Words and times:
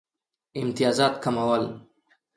امتیازات 0.59 1.13
کمول. 1.23 1.63